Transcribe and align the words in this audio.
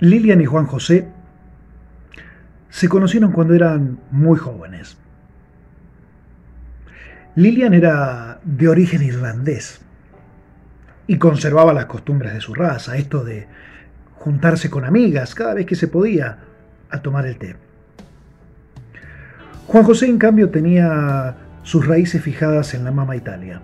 Lilian 0.00 0.40
y 0.40 0.46
Juan 0.46 0.64
José 0.64 1.06
se 2.70 2.88
conocieron 2.88 3.32
cuando 3.32 3.54
eran 3.54 3.98
muy 4.10 4.38
jóvenes. 4.38 4.96
Lilian 7.34 7.74
era 7.74 8.40
de 8.42 8.68
origen 8.68 9.02
irlandés 9.02 9.82
y 11.06 11.18
conservaba 11.18 11.74
las 11.74 11.84
costumbres 11.84 12.32
de 12.32 12.40
su 12.40 12.54
raza, 12.54 12.96
esto 12.96 13.24
de 13.24 13.46
juntarse 14.16 14.70
con 14.70 14.86
amigas 14.86 15.34
cada 15.34 15.52
vez 15.52 15.66
que 15.66 15.76
se 15.76 15.88
podía 15.88 16.38
a 16.88 17.02
tomar 17.02 17.26
el 17.26 17.36
té. 17.36 17.56
Juan 19.66 19.84
José, 19.84 20.06
en 20.06 20.18
cambio, 20.18 20.48
tenía 20.48 21.36
sus 21.62 21.86
raíces 21.86 22.22
fijadas 22.22 22.72
en 22.72 22.84
la 22.84 22.90
mama 22.90 23.16
Italia 23.16 23.60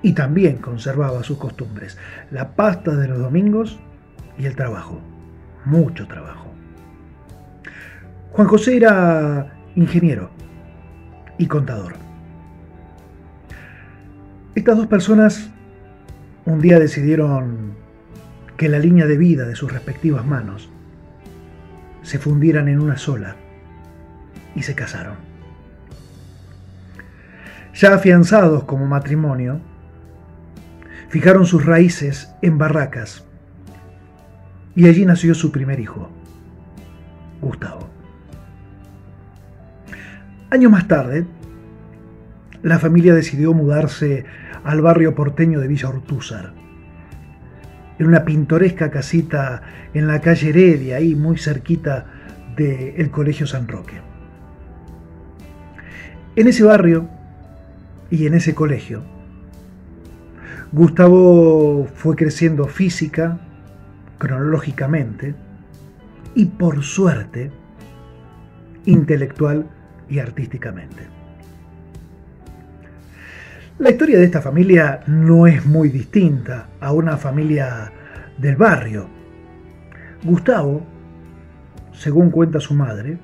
y 0.00 0.12
también 0.12 0.58
conservaba 0.58 1.24
sus 1.24 1.38
costumbres, 1.38 1.98
la 2.30 2.54
pasta 2.54 2.94
de 2.94 3.08
los 3.08 3.18
domingos 3.18 3.80
y 4.38 4.46
el 4.46 4.54
trabajo 4.54 5.00
mucho 5.64 6.06
trabajo. 6.06 6.52
Juan 8.32 8.48
José 8.48 8.76
era 8.76 9.54
ingeniero 9.76 10.30
y 11.38 11.46
contador. 11.46 11.94
Estas 14.54 14.76
dos 14.76 14.86
personas 14.86 15.50
un 16.46 16.60
día 16.60 16.78
decidieron 16.78 17.74
que 18.56 18.68
la 18.68 18.78
línea 18.78 19.06
de 19.06 19.16
vida 19.16 19.46
de 19.46 19.56
sus 19.56 19.72
respectivas 19.72 20.24
manos 20.26 20.68
se 22.02 22.18
fundieran 22.18 22.68
en 22.68 22.80
una 22.80 22.96
sola 22.96 23.36
y 24.54 24.62
se 24.62 24.74
casaron. 24.74 25.16
Ya 27.74 27.94
afianzados 27.94 28.64
como 28.64 28.86
matrimonio, 28.86 29.60
fijaron 31.08 31.46
sus 31.46 31.64
raíces 31.64 32.32
en 32.42 32.58
Barracas, 32.58 33.24
y 34.76 34.86
allí 34.86 35.04
nació 35.04 35.34
su 35.34 35.52
primer 35.52 35.80
hijo, 35.80 36.10
Gustavo. 37.40 37.88
Años 40.50 40.70
más 40.70 40.88
tarde, 40.88 41.26
la 42.62 42.78
familia 42.78 43.14
decidió 43.14 43.52
mudarse 43.52 44.24
al 44.64 44.80
barrio 44.80 45.14
porteño 45.14 45.60
de 45.60 45.68
Villa 45.68 45.88
Ortúzar, 45.88 46.52
en 47.98 48.06
una 48.06 48.24
pintoresca 48.24 48.90
casita 48.90 49.62
en 49.92 50.06
la 50.06 50.20
calle 50.20 50.48
Heredia, 50.48 50.96
ahí 50.96 51.14
muy 51.14 51.38
cerquita 51.38 52.06
del 52.56 53.10
Colegio 53.10 53.46
San 53.46 53.68
Roque. 53.68 54.00
En 56.36 56.48
ese 56.48 56.64
barrio 56.64 57.08
y 58.10 58.26
en 58.26 58.34
ese 58.34 58.54
colegio, 58.54 59.02
Gustavo 60.72 61.86
fue 61.94 62.16
creciendo 62.16 62.66
física, 62.66 63.38
cronológicamente 64.24 65.34
y 66.34 66.46
por 66.46 66.82
suerte 66.82 67.50
intelectual 68.86 69.66
y 70.08 70.18
artísticamente. 70.18 71.02
La 73.78 73.90
historia 73.90 74.18
de 74.18 74.24
esta 74.24 74.40
familia 74.40 75.00
no 75.06 75.46
es 75.46 75.66
muy 75.66 75.90
distinta 75.90 76.68
a 76.80 76.92
una 76.92 77.18
familia 77.18 77.92
del 78.38 78.56
barrio. 78.56 79.08
Gustavo, 80.22 80.86
según 81.92 82.30
cuenta 82.30 82.60
su 82.60 82.72
madre, 82.72 83.18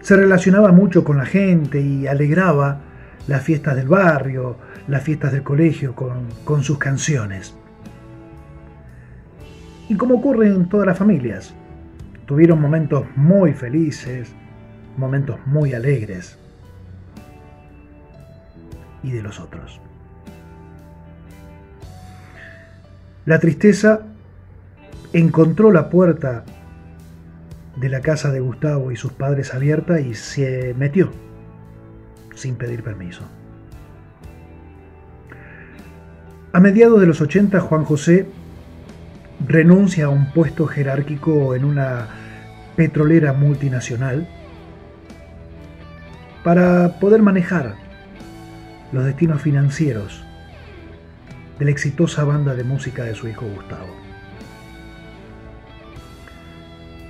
se 0.00 0.16
relacionaba 0.16 0.72
mucho 0.72 1.04
con 1.04 1.18
la 1.18 1.26
gente 1.26 1.80
y 1.80 2.08
alegraba 2.08 2.80
las 3.28 3.44
fiestas 3.44 3.76
del 3.76 3.86
barrio, 3.86 4.56
las 4.88 5.04
fiestas 5.04 5.30
del 5.30 5.44
colegio 5.44 5.94
con, 5.94 6.26
con 6.44 6.64
sus 6.64 6.78
canciones. 6.78 7.54
Y 9.88 9.96
como 9.96 10.16
ocurre 10.16 10.48
en 10.48 10.68
todas 10.68 10.86
las 10.86 10.98
familias, 10.98 11.54
tuvieron 12.26 12.60
momentos 12.60 13.06
muy 13.14 13.52
felices, 13.52 14.32
momentos 14.96 15.38
muy 15.46 15.74
alegres. 15.74 16.38
Y 19.02 19.10
de 19.10 19.22
los 19.22 19.38
otros. 19.38 19.80
La 23.24 23.38
tristeza 23.38 24.02
encontró 25.12 25.70
la 25.70 25.90
puerta 25.90 26.44
de 27.76 27.88
la 27.88 28.00
casa 28.00 28.30
de 28.30 28.40
Gustavo 28.40 28.90
y 28.90 28.96
sus 28.96 29.12
padres 29.12 29.54
abierta 29.54 30.00
y 30.00 30.14
se 30.14 30.74
metió 30.76 31.10
sin 32.34 32.56
pedir 32.56 32.82
permiso. 32.82 33.22
A 36.52 36.60
mediados 36.60 37.00
de 37.00 37.06
los 37.06 37.20
80, 37.20 37.60
Juan 37.60 37.84
José 37.84 38.26
renuncia 39.46 40.06
a 40.06 40.08
un 40.08 40.32
puesto 40.32 40.66
jerárquico 40.66 41.54
en 41.54 41.64
una 41.64 42.08
petrolera 42.74 43.32
multinacional 43.32 44.28
para 46.42 46.98
poder 47.00 47.22
manejar 47.22 47.74
los 48.92 49.04
destinos 49.04 49.42
financieros 49.42 50.24
de 51.58 51.64
la 51.64 51.70
exitosa 51.70 52.24
banda 52.24 52.54
de 52.54 52.64
música 52.64 53.04
de 53.04 53.14
su 53.14 53.28
hijo 53.28 53.46
Gustavo. 53.46 53.94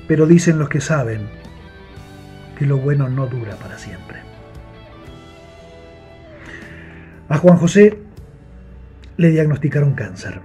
Pero 0.08 0.26
dicen 0.26 0.58
los 0.58 0.68
que 0.68 0.80
saben 0.80 1.28
que 2.58 2.64
lo 2.64 2.78
bueno 2.78 3.08
no 3.08 3.26
dura 3.26 3.56
para 3.56 3.76
siempre. 3.76 4.20
A 7.28 7.38
Juan 7.38 7.56
José 7.56 7.98
le 9.16 9.30
diagnosticaron 9.30 9.94
cáncer 9.94 10.40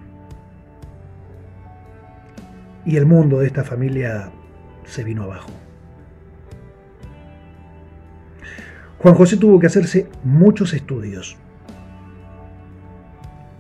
y 2.85 2.97
el 2.97 3.05
mundo 3.05 3.39
de 3.39 3.47
esta 3.47 3.63
familia 3.63 4.31
se 4.85 5.03
vino 5.03 5.23
abajo. 5.23 5.51
Juan 8.99 9.15
José 9.15 9.37
tuvo 9.37 9.59
que 9.59 9.67
hacerse 9.67 10.07
muchos 10.23 10.73
estudios. 10.73 11.37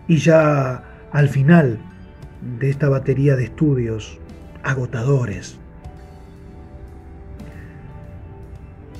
Y 0.07 0.17
ya 0.17 0.83
al 1.11 1.29
final 1.29 1.79
de 2.59 2.69
esta 2.69 2.89
batería 2.89 3.35
de 3.35 3.45
estudios 3.45 4.19
agotadores, 4.63 5.57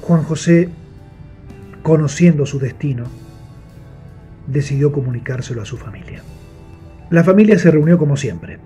Juan 0.01 0.23
José, 0.23 0.69
conociendo 1.83 2.45
su 2.45 2.59
destino, 2.59 3.05
decidió 4.47 4.91
comunicárselo 4.91 5.61
a 5.61 5.65
su 5.65 5.77
familia. 5.77 6.23
La 7.11 7.23
familia 7.23 7.59
se 7.59 7.69
reunió 7.69 7.97
como 7.97 8.17
siempre 8.17 8.59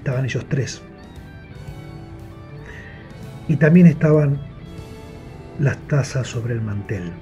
estaban 0.00 0.24
ellos 0.24 0.46
tres. 0.48 0.80
Y 3.48 3.56
también 3.56 3.86
estaban 3.86 4.40
las 5.58 5.76
tazas 5.88 6.26
sobre 6.26 6.54
el 6.54 6.62
mantel. 6.62 7.12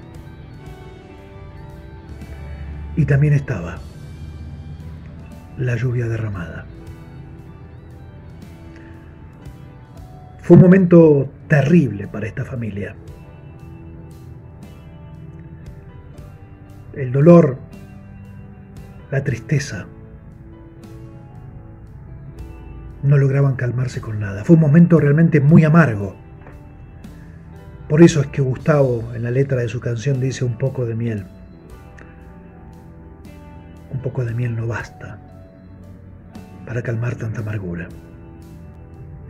Y 2.97 3.05
también 3.05 3.35
estaba 3.35 3.79
la 5.57 5.75
lluvia 5.75 6.07
derramada. 6.07 6.67
Fue 10.43 10.57
un 10.57 10.63
momento 10.63 11.29
terrible 11.49 12.07
para 12.07 12.29
esta 12.29 12.45
familia. 12.45 12.95
El 16.95 17.11
dolor, 17.11 17.59
la 19.11 19.23
tristeza, 19.25 19.87
no 23.09 23.17
lograban 23.19 23.57
calmarse 23.57 24.01
con 24.01 24.21
nada. 24.21 24.45
Fue 24.45 24.55
un 24.55 24.61
momento 24.61 25.01
realmente 25.01 25.41
muy 25.41 25.65
amargo. 25.65 26.15
Por 27.89 28.03
eso 28.03 28.21
es 28.21 28.27
que 28.27 28.43
Gustavo 28.43 29.15
en 29.15 29.23
la 29.23 29.31
letra 29.31 29.63
de 29.63 29.69
su 29.69 29.81
canción 29.81 30.21
dice 30.21 30.45
un 30.45 30.59
poco 30.59 30.85
de 30.85 30.95
miel. 30.95 31.25
Un 33.93 34.01
poco 34.03 34.25
de 34.25 34.35
miel 34.35 34.55
no 34.55 34.67
basta 34.67 35.19
para 36.67 36.83
calmar 36.83 37.15
tanta 37.17 37.41
amargura. 37.41 37.89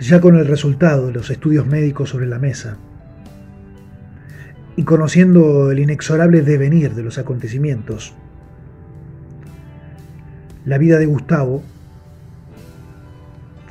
Ya 0.01 0.21
con 0.21 0.37
el 0.37 0.47
resultado 0.47 1.07
de 1.07 1.13
los 1.13 1.31
estudios 1.31 1.67
médicos 1.67 2.11
sobre 2.11 2.27
la 2.27 2.41
mesa 2.41 2.77
y 4.75 4.83
conociendo 4.83 5.71
el 5.71 5.79
inexorable 5.79 6.43
devenir 6.43 6.95
de 6.95 7.03
los 7.05 7.19
acontecimientos, 7.19 8.15
la 10.65 10.79
vida 10.79 10.99
de 10.99 11.07
Gustavo 11.07 11.63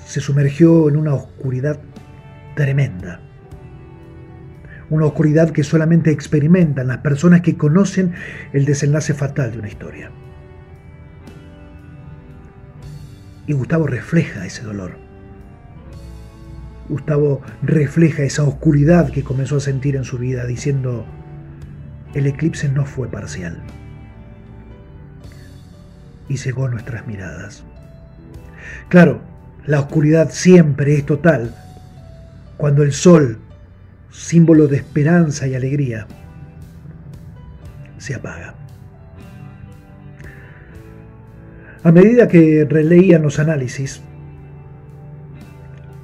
se 0.07 0.21
sumergió 0.21 0.87
en 0.87 0.95
una 0.95 1.13
oscuridad 1.13 1.79
tremenda. 2.55 3.19
Una 4.89 5.05
oscuridad 5.05 5.51
que 5.51 5.65
solamente 5.65 6.11
experimentan 6.11 6.87
las 6.87 6.99
personas 6.99 7.41
que 7.41 7.57
conocen 7.57 8.13
el 8.53 8.63
desenlace 8.63 9.13
fatal 9.13 9.51
de 9.51 9.59
una 9.59 9.67
historia. 9.67 10.09
Y 13.47 13.53
Gustavo 13.53 13.85
refleja 13.85 14.45
ese 14.45 14.63
dolor. 14.63 14.97
Gustavo 16.87 17.41
refleja 17.61 18.23
esa 18.23 18.43
oscuridad 18.43 19.11
que 19.11 19.23
comenzó 19.23 19.57
a 19.57 19.61
sentir 19.61 19.97
en 19.97 20.05
su 20.05 20.17
vida 20.17 20.45
diciendo, 20.45 21.05
el 22.13 22.27
eclipse 22.27 22.69
no 22.69 22.85
fue 22.85 23.09
parcial 23.09 23.61
y 26.29 26.37
cegó 26.37 26.69
nuestras 26.69 27.05
miradas. 27.07 27.65
Claro, 28.87 29.21
la 29.67 29.81
oscuridad 29.81 30.31
siempre 30.31 30.95
es 30.95 31.05
total 31.05 31.53
cuando 32.55 32.83
el 32.83 32.93
sol, 32.93 33.37
símbolo 34.09 34.67
de 34.67 34.77
esperanza 34.77 35.45
y 35.45 35.55
alegría, 35.55 36.07
se 37.97 38.15
apaga. 38.15 38.55
A 41.83 41.91
medida 41.91 42.27
que 42.27 42.65
releían 42.67 43.21
los 43.21 43.39
análisis, 43.39 44.01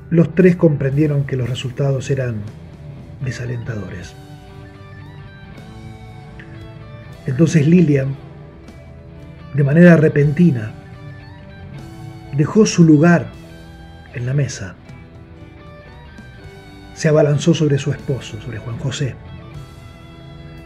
los 0.10 0.36
tres 0.36 0.58
comprendieron 0.58 1.26
que 1.26 1.38
los 1.38 1.50
resultados 1.50 2.12
eran 2.12 2.36
desalentadores. 3.24 4.14
Entonces 7.26 7.66
Lilian, 7.66 8.16
de 9.54 9.64
manera 9.64 9.96
repentina, 9.96 10.74
dejó 12.36 12.66
su 12.66 12.84
lugar 12.84 13.43
en 14.14 14.26
la 14.26 14.34
mesa. 14.34 14.76
Se 16.94 17.10
abalanzó 17.10 17.54
sobre 17.54 17.78
su 17.78 17.92
esposo, 17.92 18.40
sobre 18.42 18.60
Juan 18.60 18.78
José. 18.78 19.16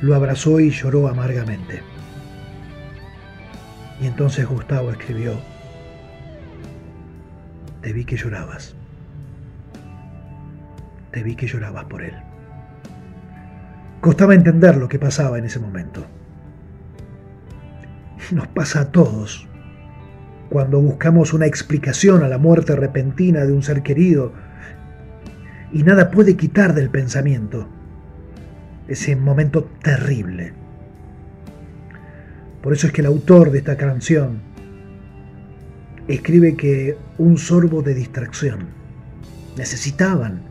Lo 0.02 0.16
abrazó 0.16 0.60
y 0.60 0.70
lloró 0.70 1.08
amargamente. 1.08 1.82
Y 4.02 4.08
entonces 4.08 4.46
Gustavo 4.46 4.92
escribió, 4.92 5.40
te 7.82 7.94
vi 7.94 8.06
que 8.06 8.18
llorabas. 8.18 8.76
Te 11.12 11.24
vi 11.24 11.36
que 11.36 11.48
llorabas 11.48 11.86
por 11.86 12.04
él. 12.04 12.14
Costaba 14.02 14.36
entender 14.36 14.76
lo 14.78 14.88
que 14.88 15.00
pasaba 15.00 15.38
en 15.38 15.46
ese 15.46 15.60
momento. 15.60 16.06
Nos 18.32 18.48
pasa 18.48 18.82
a 18.82 18.92
todos 18.92 19.48
cuando 20.50 20.80
buscamos 20.80 21.34
una 21.34 21.46
explicación 21.46 22.24
a 22.24 22.28
la 22.28 22.38
muerte 22.38 22.76
repentina 22.76 23.46
de 23.46 23.54
un 23.54 23.64
ser 23.64 23.84
querido 23.84 24.34
y 25.74 25.84
nada 25.84 26.12
puede 26.12 26.38
quitar 26.38 26.74
del 26.74 26.90
pensamiento 26.90 27.68
ese 28.88 29.16
momento 29.16 29.70
terrible. 29.84 30.54
Por 32.62 32.74
eso 32.74 32.88
es 32.88 32.94
que 32.94 33.02
el 33.02 33.08
autor 33.08 33.52
de 33.52 33.60
esta 33.60 33.76
canción 33.76 34.40
escribe 36.08 36.56
que 36.56 36.98
un 37.18 37.38
sorbo 37.38 37.82
de 37.82 37.94
distracción, 37.94 38.68
necesitaban 39.58 40.42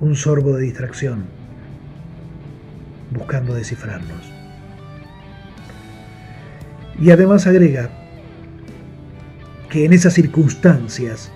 un 0.00 0.16
sorbo 0.16 0.56
de 0.56 0.62
distracción, 0.64 1.26
buscando 3.12 3.54
descifrarnos. 3.54 4.32
Y 7.00 7.10
además 7.10 7.46
agrega 7.46 7.90
que 9.70 9.84
en 9.84 9.92
esas 9.92 10.14
circunstancias 10.14 11.30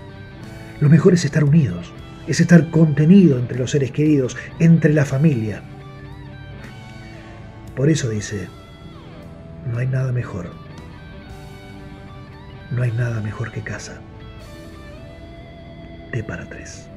lo 0.79 0.89
mejor 0.89 1.13
es 1.13 1.25
estar 1.25 1.43
unidos, 1.43 1.93
es 2.27 2.39
estar 2.39 2.69
contenido 2.71 3.37
entre 3.37 3.57
los 3.59 3.71
seres 3.71 3.91
queridos, 3.91 4.37
entre 4.59 4.93
la 4.93 5.05
familia. 5.05 5.61
Por 7.75 7.89
eso 7.89 8.09
dice, 8.09 8.47
no 9.71 9.77
hay 9.77 9.87
nada 9.87 10.11
mejor. 10.11 10.51
No 12.71 12.83
hay 12.83 12.91
nada 12.91 13.21
mejor 13.21 13.51
que 13.51 13.61
casa. 13.61 14.01
T 16.11 16.23
para 16.23 16.47
tres. 16.47 16.87